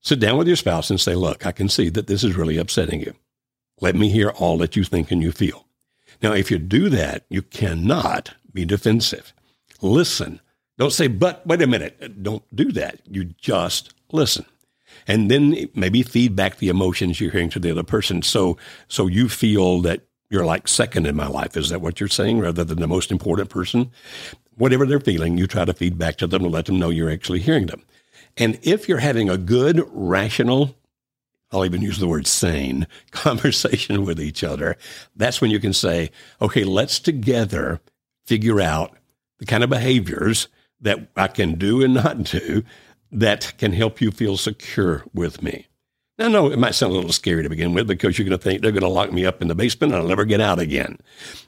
Sit 0.01 0.19
down 0.19 0.37
with 0.37 0.47
your 0.47 0.55
spouse 0.55 0.89
and 0.89 1.01
say, 1.01 1.15
look, 1.15 1.45
I 1.45 1.51
can 1.51 1.67
see 1.67 1.89
that 1.89 2.07
this 2.07 2.23
is 2.23 2.35
really 2.35 2.57
upsetting 2.57 3.01
you. 3.01 3.13
Let 3.79 3.95
me 3.95 4.09
hear 4.09 4.29
all 4.29 4.57
that 4.59 4.75
you 4.75 4.83
think 4.83 5.11
and 5.11 5.21
you 5.21 5.31
feel. 5.31 5.65
Now, 6.21 6.33
if 6.33 6.51
you 6.51 6.59
do 6.59 6.89
that, 6.89 7.25
you 7.29 7.41
cannot 7.41 8.35
be 8.53 8.65
defensive. 8.65 9.33
Listen. 9.81 10.39
Don't 10.77 10.93
say, 10.93 11.07
but 11.07 11.45
wait 11.45 11.61
a 11.61 11.67
minute. 11.67 12.23
Don't 12.23 12.43
do 12.55 12.71
that. 12.71 12.99
You 13.07 13.25
just 13.25 13.93
listen. 14.11 14.45
And 15.07 15.29
then 15.29 15.69
maybe 15.75 16.03
feed 16.03 16.35
back 16.35 16.57
the 16.57 16.69
emotions 16.69 17.19
you're 17.19 17.31
hearing 17.31 17.49
to 17.51 17.59
the 17.59 17.71
other 17.71 17.83
person. 17.83 18.21
So, 18.21 18.57
so 18.87 19.07
you 19.07 19.29
feel 19.29 19.81
that 19.81 20.01
you're 20.29 20.45
like 20.45 20.67
second 20.67 21.07
in 21.07 21.15
my 21.15 21.27
life. 21.27 21.57
Is 21.57 21.69
that 21.69 21.81
what 21.81 21.99
you're 21.99 22.09
saying 22.09 22.39
rather 22.39 22.63
than 22.63 22.79
the 22.79 22.87
most 22.87 23.11
important 23.11 23.49
person? 23.49 23.91
Whatever 24.55 24.85
they're 24.85 24.99
feeling, 24.99 25.37
you 25.37 25.47
try 25.47 25.65
to 25.65 25.73
feed 25.73 25.97
back 25.97 26.17
to 26.17 26.27
them 26.27 26.43
and 26.43 26.53
let 26.53 26.65
them 26.65 26.79
know 26.79 26.89
you're 26.89 27.11
actually 27.11 27.39
hearing 27.39 27.67
them. 27.67 27.83
And 28.37 28.59
if 28.61 28.87
you're 28.87 28.99
having 28.99 29.29
a 29.29 29.37
good, 29.37 29.83
rational, 29.91 30.75
I'll 31.51 31.65
even 31.65 31.81
use 31.81 31.99
the 31.99 32.07
word 32.07 32.27
sane 32.27 32.87
conversation 33.11 34.05
with 34.05 34.19
each 34.19 34.43
other, 34.43 34.77
that's 35.15 35.41
when 35.41 35.51
you 35.51 35.59
can 35.59 35.73
say, 35.73 36.11
okay, 36.41 36.63
let's 36.63 36.99
together 36.99 37.81
figure 38.25 38.61
out 38.61 38.97
the 39.39 39.45
kind 39.45 39.63
of 39.63 39.69
behaviors 39.69 40.47
that 40.79 41.09
I 41.15 41.27
can 41.27 41.55
do 41.55 41.83
and 41.83 41.93
not 41.93 42.23
do 42.23 42.63
that 43.11 43.53
can 43.57 43.73
help 43.73 44.01
you 44.01 44.11
feel 44.11 44.37
secure 44.37 45.03
with 45.13 45.41
me. 45.41 45.67
I 46.19 46.27
know 46.27 46.51
it 46.51 46.59
might 46.59 46.75
sound 46.75 46.93
a 46.93 46.95
little 46.95 47.11
scary 47.11 47.43
to 47.43 47.49
begin 47.49 47.73
with 47.73 47.87
because 47.87 48.17
you're 48.17 48.27
going 48.27 48.37
to 48.37 48.43
think 48.43 48.61
they're 48.61 48.71
going 48.71 48.81
to 48.81 48.87
lock 48.87 49.11
me 49.11 49.25
up 49.25 49.41
in 49.41 49.47
the 49.47 49.55
basement 49.55 49.93
and 49.93 50.01
I'll 50.01 50.07
never 50.07 50.25
get 50.25 50.39
out 50.39 50.59
again. 50.59 50.99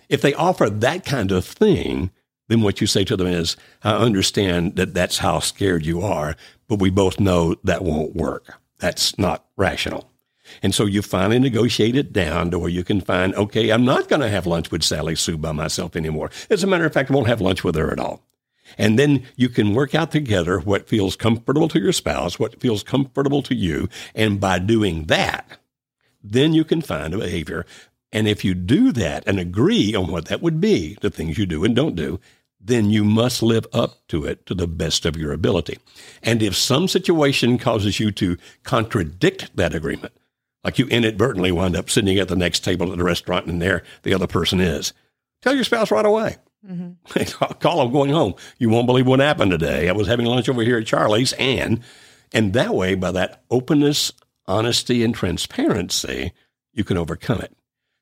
If 0.09 0.21
they 0.21 0.33
offer 0.33 0.69
that 0.69 1.05
kind 1.05 1.31
of 1.31 1.45
thing, 1.45 2.11
then 2.47 2.61
what 2.61 2.81
you 2.81 2.87
say 2.87 3.03
to 3.05 3.15
them 3.15 3.27
is, 3.27 3.55
I 3.83 3.91
understand 3.91 4.75
that 4.75 4.93
that's 4.93 5.19
how 5.19 5.39
scared 5.39 5.85
you 5.85 6.01
are, 6.01 6.35
but 6.67 6.79
we 6.79 6.89
both 6.89 7.19
know 7.19 7.55
that 7.63 7.83
won't 7.83 8.15
work. 8.15 8.59
That's 8.83 9.17
not 9.17 9.45
rational. 9.55 10.11
And 10.61 10.75
so 10.75 10.83
you 10.83 11.01
finally 11.01 11.39
negotiate 11.39 11.95
it 11.95 12.11
down 12.11 12.51
to 12.51 12.59
where 12.59 12.69
you 12.69 12.83
can 12.83 12.99
find, 12.99 13.33
okay, 13.35 13.69
I'm 13.69 13.85
not 13.85 14.09
going 14.09 14.19
to 14.19 14.27
have 14.27 14.45
lunch 14.45 14.71
with 14.71 14.83
Sally 14.83 15.15
Sue 15.15 15.37
by 15.37 15.53
myself 15.53 15.95
anymore. 15.95 16.31
As 16.49 16.65
a 16.65 16.67
matter 16.67 16.83
of 16.83 16.91
fact, 16.91 17.09
I 17.09 17.13
won't 17.13 17.27
have 17.27 17.39
lunch 17.39 17.63
with 17.63 17.75
her 17.75 17.93
at 17.93 17.99
all. 17.99 18.27
And 18.77 18.99
then 18.99 19.23
you 19.37 19.47
can 19.47 19.73
work 19.73 19.95
out 19.95 20.11
together 20.11 20.59
what 20.59 20.89
feels 20.89 21.15
comfortable 21.15 21.69
to 21.69 21.79
your 21.79 21.93
spouse, 21.93 22.37
what 22.37 22.59
feels 22.59 22.83
comfortable 22.83 23.41
to 23.43 23.55
you. 23.55 23.87
And 24.15 24.41
by 24.41 24.59
doing 24.59 25.05
that, 25.05 25.59
then 26.21 26.53
you 26.53 26.65
can 26.65 26.81
find 26.81 27.13
a 27.13 27.19
behavior. 27.19 27.65
And 28.11 28.27
if 28.27 28.43
you 28.43 28.53
do 28.53 28.91
that 28.91 29.23
and 29.25 29.39
agree 29.39 29.95
on 29.95 30.11
what 30.11 30.25
that 30.25 30.41
would 30.41 30.59
be, 30.59 30.97
the 30.99 31.09
things 31.09 31.37
you 31.37 31.45
do 31.45 31.63
and 31.63 31.73
don't 31.73 31.95
do, 31.95 32.19
then 32.65 32.89
you 32.89 33.03
must 33.03 33.43
live 33.43 33.67
up 33.73 34.07
to 34.07 34.25
it 34.25 34.45
to 34.45 34.55
the 34.55 34.67
best 34.67 35.05
of 35.05 35.17
your 35.17 35.33
ability. 35.33 35.77
And 36.21 36.41
if 36.41 36.55
some 36.55 36.87
situation 36.87 37.57
causes 37.57 37.99
you 37.99 38.11
to 38.13 38.37
contradict 38.63 39.55
that 39.55 39.75
agreement, 39.75 40.13
like 40.63 40.79
you 40.79 40.87
inadvertently 40.87 41.51
wind 41.51 41.75
up 41.75 41.89
sitting 41.89 42.17
at 42.17 42.29
the 42.29 42.35
next 42.37 42.61
table 42.61 42.91
at 42.91 42.97
the 42.97 43.03
restaurant 43.03 43.47
and 43.47 43.61
there 43.61 43.83
the 44.03 44.13
other 44.13 44.27
person 44.27 44.61
is, 44.61 44.93
tell 45.41 45.53
your 45.53 45.65
spouse 45.65 45.91
right 45.91 46.05
away. 46.05 46.37
Mm-hmm. 46.65 47.53
Call 47.59 47.83
them 47.83 47.91
going 47.91 48.11
home. 48.11 48.35
You 48.57 48.69
won't 48.69 48.87
believe 48.87 49.07
what 49.07 49.19
happened 49.19 49.51
today. 49.51 49.89
I 49.89 49.91
was 49.91 50.07
having 50.07 50.25
lunch 50.25 50.47
over 50.47 50.61
here 50.61 50.77
at 50.77 50.87
Charlie's, 50.87 51.33
and 51.33 51.81
and 52.31 52.53
that 52.53 52.73
way, 52.73 52.95
by 52.95 53.11
that 53.11 53.43
openness, 53.51 54.13
honesty, 54.47 55.03
and 55.03 55.13
transparency, 55.13 56.31
you 56.71 56.85
can 56.85 56.97
overcome 56.97 57.41
it. 57.41 57.55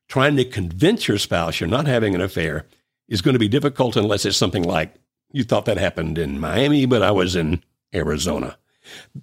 Trying 0.08 0.36
to 0.36 0.44
convince 0.44 1.08
your 1.08 1.18
spouse 1.18 1.58
you're 1.58 1.68
not 1.68 1.86
having 1.86 2.14
an 2.14 2.20
affair 2.20 2.66
is 3.12 3.20
going 3.20 3.34
to 3.34 3.38
be 3.38 3.46
difficult 3.48 3.94
unless 3.94 4.24
it's 4.24 4.38
something 4.38 4.62
like 4.62 4.94
you 5.32 5.44
thought 5.44 5.66
that 5.66 5.76
happened 5.76 6.16
in 6.16 6.40
Miami, 6.40 6.86
but 6.86 7.02
I 7.02 7.10
was 7.10 7.36
in 7.36 7.62
Arizona. 7.94 8.56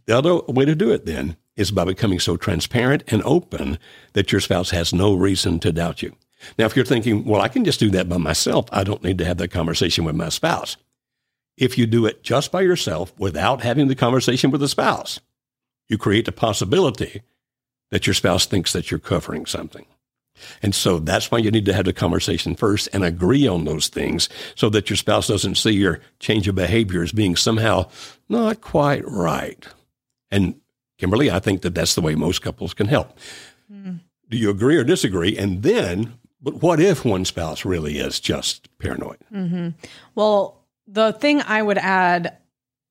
The 0.06 0.16
other 0.16 0.36
way 0.48 0.64
to 0.66 0.76
do 0.76 0.92
it 0.92 1.08
then 1.08 1.38
is 1.56 1.72
by 1.72 1.86
becoming 1.86 2.20
so 2.20 2.38
transparent 2.38 3.04
and 3.08 3.24
open 3.24 3.80
that 4.14 4.32
your 4.32 4.42
spouse 4.42 4.70
has 4.70 4.94
no 4.94 5.16
reason 5.16 5.60
to 5.62 5.72
doubt 5.72 6.04
you. 6.04 6.16
Now, 6.60 6.68
if 6.68 6.76
you're 6.76 6.86
thinking, 6.86 7.26
well, 7.26 7.42
I 7.42 7.48
can 7.48 7.66
just 7.66 7.80
do 7.80 7.90
that 7.90 8.08
by 8.08 8.18
myself, 8.18 8.68
I 8.72 8.84
don't 8.84 9.04
need 9.04 9.18
to 9.18 9.26
have 9.26 9.38
that 9.40 9.50
conversation 9.50 10.06
with 10.06 10.16
my 10.16 10.30
spouse. 10.30 10.78
If 11.58 11.76
you 11.76 11.88
do 11.88 12.06
it 12.06 12.24
just 12.24 12.52
by 12.52 12.62
yourself 12.62 13.12
without 13.18 13.62
having 13.62 13.88
the 13.88 13.96
conversation 13.96 14.52
with 14.52 14.62
the 14.62 14.70
spouse, 14.70 15.20
you 15.88 15.98
create 15.98 16.26
the 16.26 16.32
possibility 16.32 17.24
that 17.90 18.06
your 18.06 18.14
spouse 18.14 18.46
thinks 18.46 18.72
that 18.72 18.92
you're 18.92 19.00
covering 19.00 19.48
something. 19.48 19.88
And 20.62 20.74
so 20.74 21.00
that's 21.00 21.32
why 21.32 21.40
you 21.40 21.52
need 21.52 21.66
to 21.66 21.74
have 21.74 21.86
the 21.86 21.94
conversation 21.94 22.56
first 22.56 22.90
and 22.94 23.04
agree 23.04 23.48
on 23.48 23.66
those 23.66 23.88
things 23.88 24.30
so 24.56 24.70
that 24.70 24.90
your 24.90 24.98
spouse 24.98 25.28
doesn't 25.28 25.56
see 25.56 25.72
your 25.72 26.00
change 26.20 26.48
of 26.48 26.56
behavior 26.56 27.04
as 27.04 27.12
being 27.12 27.36
somehow 27.36 27.90
not 28.28 28.62
quite 28.62 29.08
right. 29.08 29.66
And 30.32 30.60
Kimberly, 30.98 31.32
I 31.32 31.40
think 31.40 31.62
that 31.62 31.76
that's 31.76 31.96
the 31.96 32.02
way 32.02 32.16
most 32.16 32.42
couples 32.42 32.74
can 32.74 32.88
help. 32.88 33.18
Mm. 33.72 34.02
Do 34.30 34.38
you 34.38 34.50
agree 34.50 34.78
or 34.78 34.84
disagree? 34.84 35.38
And 35.38 35.64
then 35.64 36.20
but 36.42 36.62
what 36.62 36.80
if 36.80 37.04
one 37.04 37.26
spouse 37.26 37.66
really 37.66 37.98
is 37.98 38.20
just 38.20 38.70
paranoid? 38.80 39.18
Mm-hmm. 39.34 39.70
Well, 40.16 40.66
the 40.88 41.14
thing 41.14 41.42
I 41.42 41.62
would 41.62 41.78
add 41.78 42.38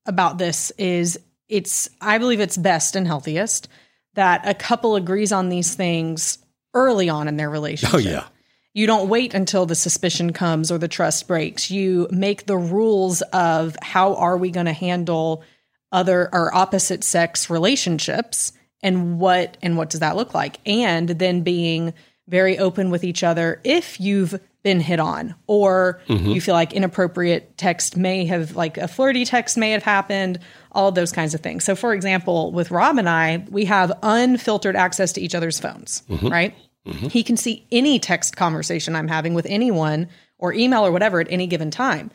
about 0.06 0.38
this 0.38 0.70
is 0.72 1.18
it's, 1.48 1.88
I 2.00 2.18
believe 2.18 2.40
it's 2.40 2.56
best 2.56 2.94
and 2.94 3.06
healthiest 3.06 3.68
that 4.14 4.46
a 4.46 4.54
couple 4.54 4.96
agrees 4.96 5.32
on 5.32 5.48
these 5.48 5.74
things 5.74 6.38
early 6.74 7.08
on 7.08 7.28
in 7.28 7.36
their 7.36 7.48
oh, 7.48 7.52
relationship. 7.52 7.94
Oh, 7.94 7.98
yeah. 7.98 8.26
You 8.74 8.86
don't 8.86 9.08
wait 9.08 9.34
until 9.34 9.66
the 9.66 9.74
suspicion 9.74 10.32
comes 10.32 10.70
or 10.70 10.78
the 10.78 10.88
trust 10.88 11.26
breaks. 11.26 11.70
You 11.70 12.06
make 12.10 12.46
the 12.46 12.56
rules 12.56 13.22
of 13.32 13.76
how 13.82 14.14
are 14.14 14.36
we 14.36 14.50
going 14.50 14.66
to 14.66 14.72
handle 14.72 15.42
other 15.90 16.28
or 16.32 16.54
opposite 16.54 17.02
sex 17.02 17.50
relationships 17.50 18.52
and 18.82 19.18
what 19.18 19.56
and 19.62 19.76
what 19.76 19.90
does 19.90 20.00
that 20.00 20.16
look 20.16 20.34
like? 20.34 20.58
And 20.66 21.08
then 21.08 21.42
being 21.42 21.94
very 22.28 22.58
open 22.58 22.90
with 22.90 23.04
each 23.04 23.24
other 23.24 23.60
if 23.64 23.98
you've 23.98 24.38
been 24.68 24.80
hit 24.80 25.00
on 25.00 25.34
or 25.46 25.98
mm-hmm. 26.08 26.26
you 26.26 26.42
feel 26.42 26.52
like 26.52 26.74
inappropriate 26.74 27.56
text 27.56 27.96
may 27.96 28.26
have 28.26 28.54
like 28.54 28.76
a 28.76 28.86
flirty 28.86 29.24
text 29.24 29.56
may 29.56 29.70
have 29.70 29.82
happened 29.82 30.38
all 30.72 30.92
those 30.92 31.10
kinds 31.10 31.32
of 31.32 31.40
things 31.40 31.64
so 31.64 31.74
for 31.74 31.94
example 31.94 32.52
with 32.52 32.70
rob 32.70 32.98
and 32.98 33.08
i 33.08 33.42
we 33.48 33.64
have 33.64 33.90
unfiltered 34.02 34.76
access 34.76 35.12
to 35.14 35.22
each 35.22 35.34
other's 35.34 35.58
phones 35.58 36.02
mm-hmm. 36.10 36.28
right 36.28 36.54
mm-hmm. 36.86 37.08
he 37.08 37.22
can 37.22 37.34
see 37.34 37.66
any 37.72 37.98
text 37.98 38.36
conversation 38.36 38.94
i'm 38.94 39.08
having 39.08 39.32
with 39.32 39.46
anyone 39.46 40.06
or 40.36 40.52
email 40.52 40.84
or 40.84 40.92
whatever 40.92 41.18
at 41.18 41.28
any 41.30 41.46
given 41.46 41.70
time 41.70 42.10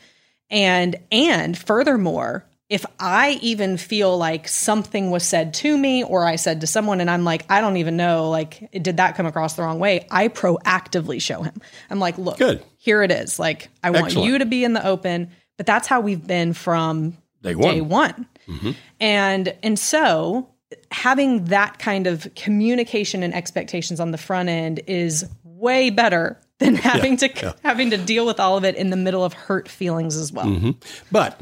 and 0.52 0.96
and 1.12 1.58
furthermore 1.58 2.46
if 2.70 2.86
I 3.00 3.40
even 3.42 3.78
feel 3.78 4.18
like 4.18 4.48
something 4.48 5.12
was 5.12 5.24
said 5.24 5.54
to 5.56 5.78
me 5.78 6.04
or 6.04 6.26
I 6.26 6.38
said 6.38 6.62
to 6.62 6.68
someone 6.68 7.02
and 7.02 7.10
I'm 7.10 7.24
like, 7.24 7.46
I 7.50 7.62
don't 7.62 7.78
even 7.78 7.98
know, 7.98 8.30
like, 8.30 8.70
did 8.72 8.98
that 8.98 9.16
come 9.16 9.26
across 9.26 9.56
the 9.56 9.64
wrong 9.64 9.80
way? 9.80 10.08
I 10.10 10.30
proactively 10.30 11.22
show 11.22 11.42
him. 11.42 11.62
I'm 11.90 12.00
like, 12.00 12.18
look, 12.18 12.38
Good. 12.38 12.64
here 12.78 13.04
it 13.04 13.12
is. 13.12 13.38
Like, 13.38 13.70
I 13.84 13.92
want 13.92 14.16
you 14.16 14.40
to 14.40 14.46
be 14.46 14.64
in 14.64 14.74
the 14.74 14.86
open. 14.86 15.30
But 15.58 15.66
that's 15.66 15.88
how 15.88 16.02
we've 16.02 16.26
been 16.26 16.54
from 16.54 17.18
day 17.42 17.56
one. 17.56 17.74
Day 17.74 17.82
one. 17.82 18.28
Mm-hmm. 18.48 18.72
And 19.00 19.56
and 19.62 19.78
so 19.78 20.50
having 20.92 21.46
that 21.46 21.80
kind 21.80 22.08
of 22.08 22.28
communication 22.36 23.24
and 23.24 23.34
expectations 23.34 24.00
on 24.00 24.12
the 24.12 24.18
front 24.18 24.50
end 24.50 24.82
is 24.88 25.26
way 25.44 25.90
better 25.90 26.40
than 26.60 26.76
having 26.76 27.14
yeah, 27.14 27.28
to 27.28 27.34
yeah. 27.36 27.54
having 27.64 27.92
to 27.92 27.98
deal 27.98 28.26
with 28.26 28.40
all 28.40 28.58
of 28.58 28.66
it 28.66 28.76
in 28.76 28.90
the 28.90 28.98
middle 28.98 29.24
of 29.24 29.34
hurt 29.34 29.68
feelings 29.68 30.16
as 30.16 30.32
well. 30.32 30.48
Mm-hmm. 30.48 30.72
But 31.12 31.40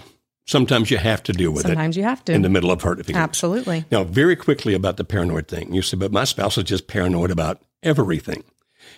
Sometimes 0.51 0.91
you 0.91 0.98
have 0.98 1.24
to 1.24 1.31
deal 1.31 1.51
with 1.51 1.62
Sometimes 1.62 1.72
it. 1.72 1.77
Sometimes 1.77 1.98
you 1.98 2.03
have 2.03 2.25
to. 2.25 2.34
In 2.34 2.41
the 2.41 2.50
middle 2.50 2.72
of 2.72 2.81
hurt 2.81 3.05
feelings. 3.05 3.24
Absolutely. 3.24 3.86
Now, 3.89 4.03
very 4.03 4.36
quickly 4.36 4.74
about 4.74 4.98
the 4.98 5.05
paranoid 5.05 5.48
thing. 5.48 5.74
You 5.74 5.81
said, 5.81 6.00
but 6.00 6.12
my 6.12 6.25
spouse 6.25 6.58
is 6.58 6.65
just 6.65 6.88
paranoid 6.88 7.31
about 7.31 7.62
everything. 7.81 8.43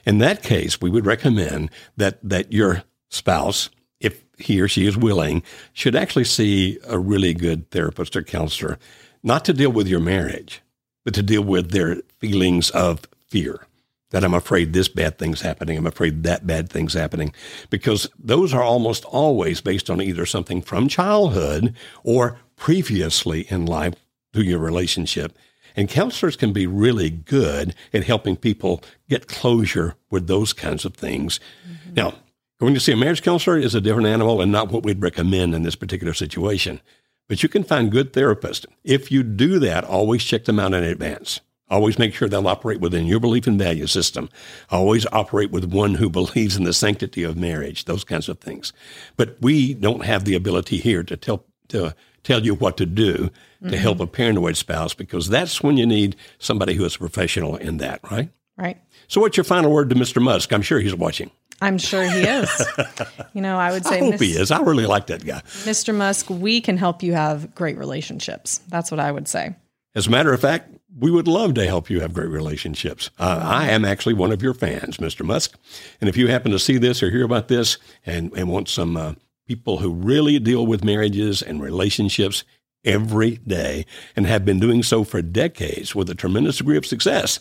In 0.03 0.17
that 0.17 0.41
case, 0.41 0.81
we 0.81 0.89
would 0.89 1.05
recommend 1.05 1.69
that, 1.95 2.17
that 2.27 2.51
your 2.51 2.83
spouse, 3.09 3.69
if 3.99 4.23
he 4.39 4.59
or 4.59 4.67
she 4.67 4.87
is 4.87 4.97
willing, 4.97 5.43
should 5.73 5.95
actually 5.95 6.23
see 6.23 6.79
a 6.87 6.97
really 6.97 7.35
good 7.35 7.69
therapist 7.69 8.15
or 8.15 8.23
counselor, 8.23 8.79
not 9.21 9.45
to 9.45 9.53
deal 9.53 9.71
with 9.71 9.87
your 9.87 9.99
marriage, 9.99 10.63
but 11.05 11.13
to 11.13 11.21
deal 11.21 11.43
with 11.43 11.69
their 11.69 11.97
feelings 12.19 12.71
of 12.71 13.01
fear 13.27 13.67
that 14.13 14.23
I'm 14.23 14.35
afraid 14.35 14.71
this 14.73 14.87
bad 14.87 15.17
thing's 15.17 15.41
happening. 15.41 15.75
I'm 15.75 15.87
afraid 15.87 16.21
that 16.23 16.45
bad 16.45 16.69
thing's 16.69 16.93
happening 16.93 17.33
because 17.71 18.07
those 18.17 18.53
are 18.53 18.61
almost 18.61 19.05
always 19.05 19.59
based 19.59 19.89
on 19.89 19.99
either 19.99 20.27
something 20.27 20.61
from 20.61 20.87
childhood 20.87 21.75
or 22.03 22.37
previously 22.55 23.47
in 23.49 23.65
life 23.65 23.95
through 24.31 24.43
your 24.43 24.59
relationship. 24.59 25.35
And 25.75 25.89
counselors 25.89 26.35
can 26.35 26.53
be 26.53 26.67
really 26.67 27.09
good 27.09 27.73
at 27.91 28.03
helping 28.03 28.35
people 28.35 28.83
get 29.09 29.27
closure 29.27 29.95
with 30.11 30.27
those 30.27 30.53
kinds 30.53 30.85
of 30.85 30.93
things. 30.93 31.39
Mm-hmm. 31.67 31.95
Now, 31.95 32.13
going 32.59 32.75
to 32.75 32.79
see 32.79 32.91
a 32.91 32.97
marriage 32.97 33.23
counselor 33.23 33.57
is 33.57 33.73
a 33.73 33.81
different 33.81 34.07
animal 34.07 34.41
and 34.41 34.51
not 34.51 34.71
what 34.71 34.83
we'd 34.83 35.01
recommend 35.01 35.55
in 35.55 35.63
this 35.63 35.75
particular 35.75 36.13
situation. 36.13 36.81
But 37.27 37.41
you 37.41 37.49
can 37.49 37.63
find 37.63 37.91
good 37.91 38.13
therapists. 38.13 38.67
If 38.83 39.11
you 39.11 39.23
do 39.23 39.57
that, 39.57 39.83
always 39.83 40.23
check 40.23 40.45
them 40.45 40.59
out 40.59 40.75
in 40.75 40.83
advance. 40.83 41.41
Always 41.69 41.97
make 41.97 42.13
sure 42.13 42.27
they'll 42.27 42.47
operate 42.47 42.81
within 42.81 43.05
your 43.05 43.19
belief 43.19 43.47
and 43.47 43.57
value 43.57 43.87
system. 43.87 44.29
Always 44.69 45.05
operate 45.11 45.51
with 45.51 45.65
one 45.65 45.95
who 45.95 46.09
believes 46.11 46.55
in 46.55 46.63
the 46.63 46.73
sanctity 46.73 47.23
of 47.23 47.37
marriage, 47.37 47.85
those 47.85 48.03
kinds 48.03 48.29
of 48.29 48.39
things. 48.39 48.73
But 49.17 49.37
we 49.41 49.73
don't 49.73 50.05
have 50.05 50.25
the 50.25 50.35
ability 50.35 50.77
here 50.77 51.03
to 51.03 51.17
tell, 51.17 51.45
to 51.69 51.95
tell 52.23 52.43
you 52.43 52.55
what 52.55 52.77
to 52.77 52.85
do 52.85 53.13
mm-hmm. 53.13 53.69
to 53.69 53.77
help 53.77 53.99
a 53.99 54.07
paranoid 54.07 54.57
spouse 54.57 54.93
because 54.93 55.29
that's 55.29 55.61
when 55.61 55.77
you 55.77 55.85
need 55.85 56.15
somebody 56.39 56.73
who 56.73 56.85
is 56.85 56.95
a 56.95 56.99
professional 56.99 57.55
in 57.55 57.77
that, 57.77 57.99
right? 58.09 58.29
Right. 58.57 58.79
So, 59.07 59.19
what's 59.21 59.35
your 59.35 59.43
final 59.43 59.71
word 59.71 59.89
to 59.89 59.95
Mr. 59.95 60.21
Musk? 60.21 60.53
I'm 60.53 60.61
sure 60.61 60.79
he's 60.79 60.93
watching. 60.93 61.31
I'm 61.61 61.77
sure 61.77 62.03
he 62.03 62.21
is. 62.21 62.67
you 63.33 63.41
know, 63.41 63.57
I 63.57 63.71
would 63.71 63.85
say, 63.85 63.95
I 63.95 63.99
hope 63.99 64.19
he 64.19 64.31
is. 64.33 64.51
I 64.51 64.61
really 64.61 64.85
like 64.85 65.07
that 65.07 65.25
guy. 65.25 65.41
Mr. 65.63 65.95
Musk, 65.95 66.29
we 66.29 66.61
can 66.61 66.77
help 66.77 67.01
you 67.01 67.13
have 67.13 67.55
great 67.55 67.77
relationships. 67.77 68.59
That's 68.67 68.91
what 68.91 68.99
I 68.99 69.11
would 69.11 69.27
say. 69.27 69.55
As 69.95 70.07
a 70.07 70.09
matter 70.09 70.33
of 70.33 70.41
fact, 70.41 70.69
we 70.97 71.11
would 71.11 71.27
love 71.27 71.53
to 71.55 71.65
help 71.65 71.89
you 71.89 72.01
have 72.01 72.13
great 72.13 72.29
relationships. 72.29 73.09
Uh, 73.17 73.39
I 73.43 73.69
am 73.69 73.85
actually 73.85 74.13
one 74.13 74.31
of 74.31 74.41
your 74.41 74.53
fans, 74.53 74.97
Mr. 74.97 75.25
Musk. 75.25 75.57
And 75.99 76.09
if 76.09 76.17
you 76.17 76.27
happen 76.27 76.51
to 76.51 76.59
see 76.59 76.77
this 76.77 77.01
or 77.01 77.09
hear 77.09 77.23
about 77.23 77.47
this 77.47 77.77
and, 78.05 78.31
and 78.35 78.49
want 78.49 78.69
some 78.69 78.95
uh, 78.97 79.13
people 79.47 79.79
who 79.79 79.91
really 79.91 80.39
deal 80.39 80.65
with 80.65 80.83
marriages 80.83 81.41
and 81.41 81.61
relationships 81.61 82.43
every 82.85 83.37
day 83.37 83.85
and 84.15 84.25
have 84.25 84.45
been 84.45 84.59
doing 84.59 84.83
so 84.83 85.03
for 85.03 85.21
decades 85.21 85.95
with 85.95 86.09
a 86.09 86.15
tremendous 86.15 86.57
degree 86.57 86.77
of 86.77 86.85
success, 86.85 87.39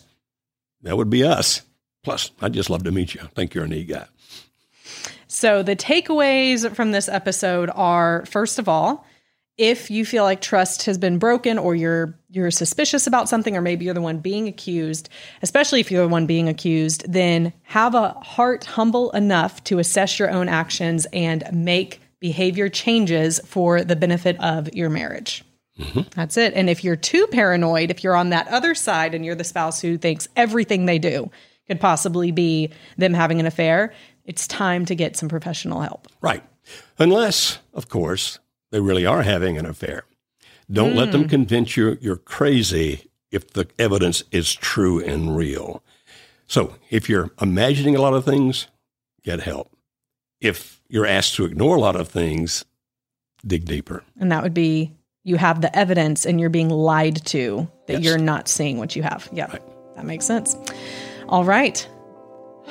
that 0.81 0.97
would 0.97 1.09
be 1.09 1.23
us. 1.23 1.61
Plus, 2.03 2.31
I'd 2.41 2.53
just 2.53 2.69
love 2.69 2.83
to 2.83 2.91
meet 2.91 3.13
you. 3.13 3.21
I 3.23 3.27
think 3.27 3.53
you're 3.53 3.65
a 3.65 3.67
neat 3.67 3.87
guy. 3.87 4.05
So, 5.27 5.63
the 5.63 5.75
takeaways 5.75 6.69
from 6.75 6.91
this 6.91 7.09
episode 7.09 7.71
are 7.73 8.25
first 8.25 8.59
of 8.59 8.69
all, 8.69 9.05
if 9.57 9.91
you 9.91 10.03
feel 10.03 10.23
like 10.23 10.41
trust 10.41 10.83
has 10.83 10.97
been 10.97 11.19
broken 11.19 11.57
or 11.57 11.75
you're 11.75 12.17
you're 12.29 12.51
suspicious 12.51 13.05
about 13.05 13.29
something 13.29 13.55
or 13.55 13.61
maybe 13.61 13.85
you're 13.85 13.93
the 13.93 14.01
one 14.01 14.17
being 14.17 14.47
accused 14.47 15.09
especially 15.41 15.79
if 15.79 15.91
you're 15.91 16.03
the 16.03 16.09
one 16.09 16.25
being 16.25 16.49
accused 16.49 17.05
then 17.11 17.53
have 17.63 17.93
a 17.93 18.09
heart 18.09 18.63
humble 18.63 19.11
enough 19.11 19.63
to 19.63 19.79
assess 19.79 20.17
your 20.17 20.31
own 20.31 20.49
actions 20.49 21.05
and 21.13 21.43
make 21.51 22.01
behavior 22.19 22.69
changes 22.69 23.39
for 23.45 23.83
the 23.83 23.95
benefit 23.95 24.39
of 24.39 24.73
your 24.73 24.89
marriage. 24.89 25.43
Mm-hmm. 25.77 26.01
that's 26.15 26.37
it. 26.37 26.53
And 26.53 26.69
if 26.69 26.83
you're 26.83 26.95
too 26.95 27.27
paranoid 27.27 27.91
if 27.91 28.03
you're 28.03 28.15
on 28.15 28.29
that 28.29 28.47
other 28.47 28.75
side 28.75 29.13
and 29.13 29.25
you're 29.25 29.35
the 29.35 29.43
spouse 29.43 29.81
who 29.81 29.97
thinks 29.97 30.27
everything 30.35 30.85
they 30.85 30.99
do 30.99 31.31
could 31.67 31.79
possibly 31.79 32.31
be 32.31 32.71
them 32.97 33.13
having 33.13 33.39
an 33.39 33.45
affair 33.45 33.93
it's 34.25 34.47
time 34.47 34.85
to 34.85 34.95
get 34.95 35.17
some 35.17 35.29
professional 35.29 35.81
help. 35.81 36.07
Right. 36.21 36.43
Unless 36.97 37.59
of 37.73 37.89
course 37.89 38.39
they 38.73 38.81
really 38.81 39.05
are 39.05 39.21
having 39.21 39.55
an 39.55 39.67
affair. 39.67 40.03
Don't 40.69 40.93
mm. 40.93 40.95
let 40.95 41.11
them 41.11 41.23
hmm. 41.23 41.29
convince 41.29 41.77
you 41.77 41.95
you're 42.01 42.17
crazy 42.17 43.11
if 43.31 43.53
the 43.53 43.67
evidence 43.77 44.23
is 44.31 44.51
true 44.51 44.99
and 44.99 45.37
real. 45.37 45.83
So, 46.47 46.75
if 46.89 47.07
you're 47.07 47.29
imagining 47.39 47.95
a 47.95 48.01
lot 48.01 48.13
of 48.13 48.25
things, 48.25 48.67
get 49.23 49.41
help. 49.41 49.71
If 50.41 50.81
you're 50.89 51.05
asked 51.05 51.35
to 51.35 51.45
ignore 51.45 51.75
a 51.75 51.79
lot 51.79 51.95
of 51.95 52.07
things, 52.07 52.65
dig 53.45 53.65
deeper. 53.65 54.03
And 54.19 54.31
that 54.31 54.41
would 54.41 54.55
be 54.55 54.91
you 55.23 55.35
have 55.35 55.61
the 55.61 55.75
evidence 55.77 56.25
and 56.25 56.39
you're 56.39 56.49
being 56.49 56.69
lied 56.69 57.23
to 57.27 57.69
that 57.85 57.93
yes. 57.93 58.03
you're 58.03 58.17
not 58.17 58.47
seeing 58.47 58.79
what 58.79 58.95
you 58.95 59.03
have. 59.03 59.29
Yeah, 59.31 59.51
right. 59.51 59.61
that 59.95 60.05
makes 60.05 60.25
sense. 60.25 60.55
All 61.29 61.43
right. 61.43 61.87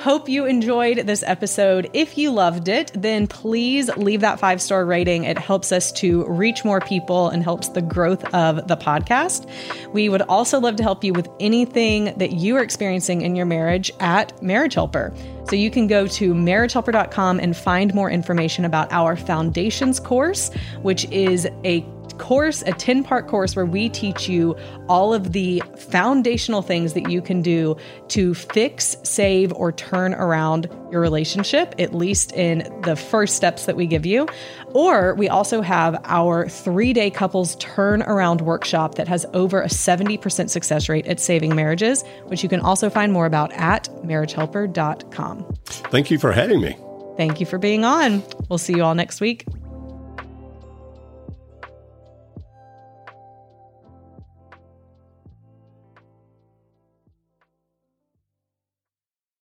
Hope 0.03 0.27
you 0.27 0.45
enjoyed 0.45 0.97
this 1.07 1.23
episode. 1.25 1.89
If 1.93 2.17
you 2.17 2.29
loved 2.29 2.67
it, 2.67 2.91
then 2.93 3.25
please 3.25 3.87
leave 3.95 4.19
that 4.19 4.37
five 4.37 4.61
star 4.61 4.85
rating. 4.85 5.23
It 5.23 5.37
helps 5.37 5.71
us 5.71 5.93
to 5.93 6.25
reach 6.25 6.65
more 6.65 6.81
people 6.81 7.29
and 7.29 7.41
helps 7.41 7.69
the 7.69 7.81
growth 7.81 8.21
of 8.33 8.67
the 8.67 8.75
podcast. 8.75 9.49
We 9.93 10.09
would 10.09 10.23
also 10.23 10.59
love 10.59 10.75
to 10.75 10.83
help 10.83 11.05
you 11.05 11.13
with 11.13 11.29
anything 11.39 12.13
that 12.17 12.33
you 12.33 12.57
are 12.57 12.61
experiencing 12.61 13.21
in 13.21 13.37
your 13.37 13.45
marriage 13.45 13.93
at 14.01 14.43
Marriage 14.43 14.73
Helper. 14.73 15.13
So 15.49 15.55
you 15.55 15.69
can 15.69 15.87
go 15.87 16.07
to 16.07 16.33
marriagehelper.com 16.33 17.39
and 17.39 17.55
find 17.55 17.93
more 17.93 18.09
information 18.09 18.65
about 18.65 18.91
our 18.91 19.15
foundations 19.15 19.99
course, 19.99 20.51
which 20.81 21.05
is 21.11 21.47
a 21.63 21.85
course, 22.17 22.61
a 22.63 22.71
10 22.71 23.03
part 23.03 23.27
course 23.27 23.55
where 23.55 23.65
we 23.65 23.89
teach 23.89 24.29
you 24.29 24.55
all 24.87 25.13
of 25.13 25.33
the 25.33 25.61
foundational 25.77 26.61
things 26.61 26.93
that 26.93 27.09
you 27.09 27.21
can 27.21 27.41
do 27.41 27.75
to 28.09 28.33
fix, 28.33 28.95
save, 29.03 29.51
or 29.53 29.71
turn 29.71 30.13
around 30.13 30.69
your 30.93 31.01
relationship, 31.01 31.75
at 31.77 31.93
least 31.93 32.31
in 32.31 32.59
the 32.83 32.95
first 32.95 33.35
steps 33.35 33.65
that 33.65 33.75
we 33.75 33.85
give 33.85 34.05
you. 34.05 34.27
Or 34.67 35.15
we 35.15 35.27
also 35.27 35.61
have 35.61 35.99
our 36.05 36.47
three 36.47 36.93
day 36.93 37.09
couples 37.09 37.55
turn 37.57 38.03
around 38.03 38.39
workshop 38.39 38.95
that 38.95 39.09
has 39.09 39.25
over 39.33 39.61
a 39.61 39.67
70% 39.67 40.49
success 40.49 40.87
rate 40.87 41.05
at 41.07 41.19
saving 41.19 41.55
marriages, 41.55 42.03
which 42.27 42.43
you 42.43 42.49
can 42.49 42.61
also 42.61 42.89
find 42.89 43.11
more 43.11 43.25
about 43.25 43.51
at 43.53 43.89
marriagehelper.com. 44.05 45.57
Thank 45.65 46.11
you 46.11 46.17
for 46.17 46.31
having 46.31 46.61
me. 46.61 46.77
Thank 47.17 47.39
you 47.39 47.45
for 47.45 47.57
being 47.57 47.83
on. 47.83 48.23
We'll 48.49 48.57
see 48.57 48.73
you 48.73 48.83
all 48.83 48.95
next 48.95 49.19
week. 49.19 49.45